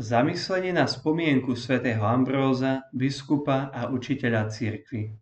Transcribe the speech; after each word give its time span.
Zamyslenie 0.00 0.72
na 0.72 0.88
spomienku 0.88 1.52
svätého 1.52 2.00
Ambróza, 2.08 2.88
biskupa 2.88 3.68
a 3.68 3.92
učiteľa 3.92 4.48
cirkvi. 4.48 5.12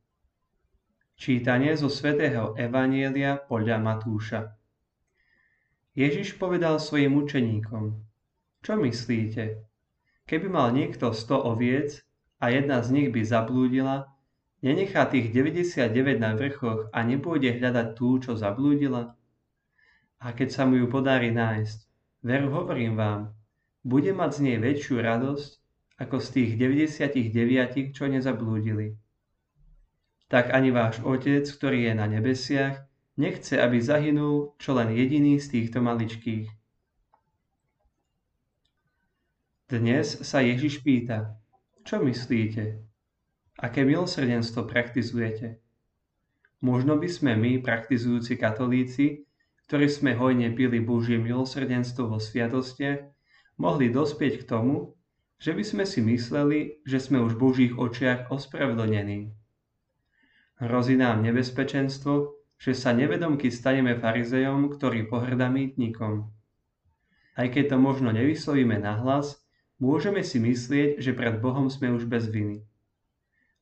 Čítanie 1.19 1.75
zo 1.75 1.91
svätého 1.91 2.55
Evanielia 2.55 3.43
podľa 3.43 3.83
Matúša. 3.83 4.55
Ježiš 5.99 6.39
povedal 6.39 6.79
svojim 6.79 7.11
učeníkom, 7.11 7.91
čo 8.63 8.79
myslíte? 8.79 9.67
Keby 10.31 10.47
mal 10.47 10.71
niekto 10.71 11.11
100 11.11 11.27
oviec 11.43 12.07
a 12.39 12.55
jedna 12.55 12.79
z 12.79 12.95
nich 12.95 13.09
by 13.11 13.27
zablúdila, 13.27 14.15
nenechá 14.63 15.11
tých 15.11 15.35
99 15.35 16.23
na 16.23 16.39
vrchoch 16.39 16.87
a 16.95 17.03
nepôjde 17.03 17.59
hľadať 17.59 17.99
tú, 17.99 18.23
čo 18.23 18.39
zablúdila? 18.39 19.11
A 20.23 20.27
keď 20.39 20.55
sa 20.55 20.63
mu 20.71 20.79
ju 20.79 20.87
podarí 20.87 21.35
nájsť, 21.35 21.79
veru 22.23 22.55
hovorím 22.55 22.95
vám, 22.95 23.35
bude 23.89 24.13
mať 24.13 24.31
z 24.37 24.41
nej 24.45 24.59
väčšiu 24.61 25.01
radosť 25.01 25.51
ako 25.97 26.17
z 26.21 26.29
tých 26.37 26.51
99, 26.61 27.97
čo 27.97 28.05
nezablúdili. 28.05 29.01
Tak 30.29 30.53
ani 30.53 30.69
váš 30.69 31.01
Otec, 31.01 31.49
ktorý 31.49 31.89
je 31.89 31.95
na 31.97 32.05
nebesiach, 32.05 32.85
nechce, 33.17 33.57
aby 33.57 33.81
zahynul 33.81 34.53
čo 34.61 34.77
len 34.77 34.93
jediný 34.93 35.41
z 35.41 35.57
týchto 35.57 35.81
maličkých. 35.81 36.53
Dnes 39.73 40.21
sa 40.21 40.45
Ježiš 40.45 40.85
pýta, 40.85 41.41
čo 41.89 42.05
myslíte? 42.05 42.85
Aké 43.57 43.89
milosrdenstvo 43.89 44.69
praktizujete? 44.69 45.65
Možno 46.61 47.01
by 47.01 47.09
sme 47.09 47.33
my, 47.41 47.65
praktizujúci 47.65 48.37
katolíci, 48.37 49.25
ktorí 49.67 49.89
sme 49.89 50.13
hojne 50.17 50.53
pili 50.53 50.81
Božie 50.81 51.17
milosrdenstvo 51.21 52.09
vo 52.09 52.19
sviatostiach, 52.21 53.18
mohli 53.59 53.91
dospieť 53.91 54.43
k 54.43 54.49
tomu, 54.49 54.95
že 55.39 55.55
by 55.55 55.63
sme 55.63 55.85
si 55.87 56.03
mysleli, 56.03 56.83
že 56.87 56.99
sme 56.99 57.23
už 57.23 57.39
v 57.39 57.43
Božích 57.43 57.75
očiach 57.75 58.31
ospravedlnení. 58.31 59.31
Hrozí 60.59 60.99
nám 60.99 61.23
nebezpečenstvo, 61.23 62.35
že 62.59 62.75
sa 62.75 62.91
nevedomky 62.91 63.51
staneme 63.55 63.95
farizejom, 63.95 64.75
ktorý 64.75 65.07
pohrda 65.07 65.47
mýtnikom. 65.47 66.27
Aj 67.39 67.47
keď 67.47 67.75
to 67.75 67.77
možno 67.79 68.11
nevyslovíme 68.11 68.83
nahlas, 68.83 69.39
môžeme 69.79 70.27
si 70.27 70.43
myslieť, 70.43 70.99
že 70.99 71.15
pred 71.15 71.39
Bohom 71.39 71.71
sme 71.71 71.95
už 71.95 72.11
bez 72.11 72.27
viny. 72.27 72.67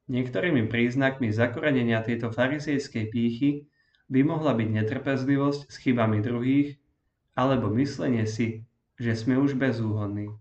Niektorými 0.08 0.70
príznakmi 0.72 1.28
zakorenenia 1.28 2.00
tejto 2.00 2.32
farizejskej 2.32 3.04
pýchy 3.12 3.68
by 4.08 4.24
mohla 4.24 4.56
byť 4.56 4.68
netrpezlivosť 4.80 5.68
s 5.68 5.76
chybami 5.82 6.24
druhých, 6.24 6.80
alebo 7.36 7.68
myslenie 7.74 8.24
si, 8.24 8.64
že 8.96 9.12
sme 9.12 9.36
už 9.36 9.54
bezúhodní. 9.54 10.32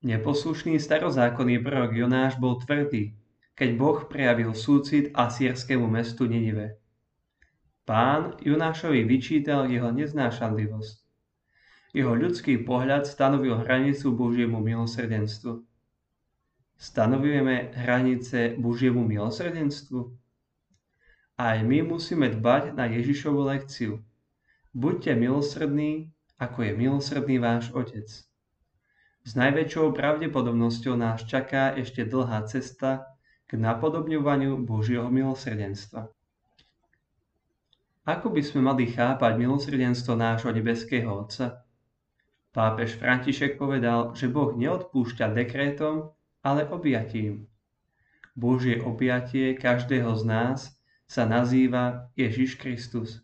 Neposlušný 0.00 0.80
starozákonný 0.80 1.60
prorok 1.60 1.92
Jonáš 1.92 2.40
bol 2.40 2.56
tvrdý, 2.56 3.12
keď 3.52 3.68
Boh 3.76 3.98
prejavil 4.08 4.56
súcit 4.56 5.12
asýrskému 5.12 5.84
mestu 5.84 6.24
Ninive. 6.24 6.80
Pán 7.84 8.38
Jonášovi 8.40 9.04
vyčítal 9.04 9.68
jeho 9.68 9.92
neznášanlivosť. 9.92 10.96
Jeho 11.90 12.14
ľudský 12.14 12.62
pohľad 12.62 13.04
stanovil 13.04 13.60
hranicu 13.60 14.14
Božiemu 14.14 14.62
milosrdenstvu. 14.62 15.66
Stanovujeme 16.80 17.74
hranice 17.76 18.56
Božiemu 18.56 19.04
milosrdenstvu? 19.04 20.16
Aj 21.36 21.58
my 21.60 21.82
musíme 21.84 22.30
dbať 22.30 22.78
na 22.78 22.88
Ježišovu 22.88 23.42
lekciu. 23.52 24.00
Buďte 24.72 25.18
milosrdní, 25.18 26.14
ako 26.40 26.64
je 26.64 26.72
milosrdný 26.72 27.36
váš 27.36 27.68
Otec. 27.76 28.08
S 29.20 29.30
najväčšou 29.36 29.92
pravdepodobnosťou 29.92 30.96
nás 30.96 31.28
čaká 31.28 31.76
ešte 31.76 32.08
dlhá 32.08 32.48
cesta 32.48 33.04
k 33.44 33.60
napodobňovaniu 33.60 34.56
Božieho 34.64 35.12
milosrdenstva. 35.12 36.08
Ako 38.08 38.32
by 38.32 38.40
sme 38.40 38.64
mali 38.64 38.88
chápať 38.88 39.36
milosrdenstvo 39.36 40.16
nášho 40.16 40.48
nebeského 40.56 41.12
Otca? 41.12 41.68
Pápež 42.50 42.96
František 42.96 43.60
povedal, 43.60 44.16
že 44.16 44.32
Boh 44.32 44.56
neodpúšťa 44.56 45.36
dekrétom, 45.36 46.10
ale 46.40 46.64
objatím. 46.66 47.46
Božie 48.32 48.80
objatie 48.80 49.52
každého 49.52 50.16
z 50.16 50.22
nás 50.24 50.58
sa 51.04 51.28
nazýva 51.28 52.08
Ježiš 52.16 52.56
Kristus. 52.56 53.20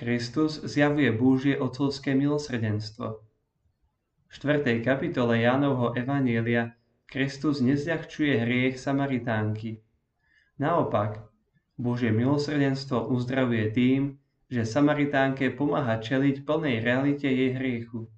Kristus 0.00 0.64
zjavuje 0.64 1.12
Božie 1.12 1.60
otcovské 1.60 2.16
milosrdenstvo. 2.16 3.20
V 3.20 4.32
4. 4.32 4.80
kapitole 4.80 5.44
Jánovho 5.44 5.92
Evanielia 5.92 6.72
Kristus 7.04 7.60
nezľahčuje 7.60 8.32
hriech 8.40 8.80
Samaritánky. 8.80 9.84
Naopak, 10.56 11.20
Božie 11.76 12.16
milosrdenstvo 12.16 13.12
uzdravuje 13.12 13.76
tým, 13.76 14.16
že 14.48 14.64
Samaritánke 14.64 15.52
pomáha 15.52 16.00
čeliť 16.00 16.48
plnej 16.48 16.80
realite 16.80 17.28
jej 17.28 17.52
hriechu. 17.52 18.08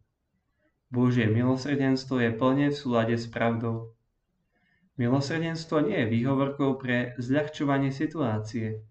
Božie 0.86 1.26
milosrdenstvo 1.26 2.22
je 2.22 2.30
plne 2.30 2.70
v 2.70 2.78
súlade 2.78 3.18
s 3.18 3.26
pravdou. 3.26 3.90
Milosrdenstvo 5.02 5.82
nie 5.82 5.98
je 5.98 6.14
výhovorkou 6.14 6.78
pre 6.78 7.18
zľahčovanie 7.18 7.90
situácie. 7.90 8.86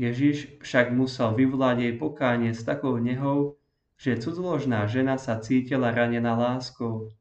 Ježiš 0.00 0.56
však 0.64 0.96
musel 0.96 1.36
vyvolať 1.36 1.76
jej 1.84 1.94
pokánie 2.00 2.56
s 2.56 2.64
takou 2.64 2.96
nehou, 2.96 3.60
že 4.00 4.16
cudzoložná 4.16 4.88
žena 4.88 5.20
sa 5.20 5.36
cítila 5.36 5.92
ranená 5.92 6.32
láskou. 6.32 7.12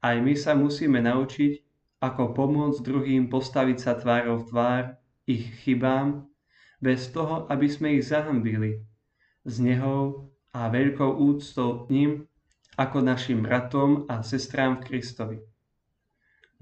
Aj 0.00 0.16
my 0.16 0.32
sa 0.32 0.56
musíme 0.56 1.04
naučiť, 1.04 1.60
ako 2.00 2.32
pomôcť 2.32 2.80
druhým 2.80 3.28
postaviť 3.28 3.78
sa 3.84 3.92
tvárou 4.00 4.40
v 4.40 4.48
tvár 4.48 4.82
ich 5.28 5.44
chybám, 5.60 6.24
bez 6.80 7.12
toho, 7.12 7.44
aby 7.52 7.68
sme 7.68 8.00
ich 8.00 8.08
zahambili, 8.08 8.80
s 9.44 9.60
nehou 9.60 10.32
a 10.56 10.72
veľkou 10.72 11.20
úctou 11.20 11.84
ním, 11.92 12.24
ako 12.80 13.02
našim 13.04 13.44
bratom 13.44 14.06
a 14.08 14.24
sestrám 14.24 14.80
v 14.80 14.84
Kristovi. 14.88 15.38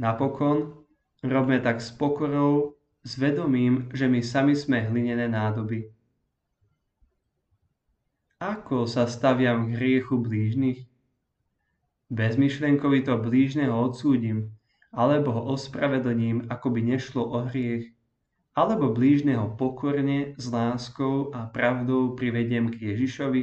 Napokon 0.03 0.83
robme 1.21 1.61
tak 1.61 1.85
s 1.85 1.93
pokorou 1.93 2.76
s 3.07 3.15
vedomím, 3.23 3.87
že 3.95 4.11
my 4.11 4.19
sami 4.19 4.59
sme 4.59 4.83
hlinené 4.83 5.31
nádoby. 5.31 5.95
Ako 8.43 8.91
sa 8.91 9.07
staviam 9.07 9.71
k 9.71 9.79
hriechu 9.79 10.19
blížnych? 10.19 10.91
Bezmyšlenkovito 12.11 13.15
blížneho 13.23 13.71
odsúdim, 13.71 14.51
alebo 14.91 15.31
ho 15.31 15.43
ospravedlním, 15.55 16.51
ako 16.51 16.67
by 16.75 16.81
nešlo 16.83 17.23
o 17.23 17.39
hriech, 17.47 17.95
alebo 18.59 18.91
blížneho 18.91 19.55
pokorne, 19.55 20.35
s 20.35 20.51
láskou 20.51 21.31
a 21.31 21.47
pravdou 21.47 22.19
privediem 22.19 22.75
k 22.75 22.91
Ježišovi? 22.91 23.43